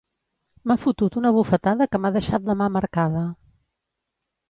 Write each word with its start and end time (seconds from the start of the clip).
M'ha 0.71 0.77
fotut 0.85 1.17
una 1.21 1.33
bufetada 1.37 1.89
que 1.93 2.01
m'ha 2.07 2.13
deixat 2.19 2.51
la 2.53 2.59
mà 2.65 2.73
marcada. 2.79 3.27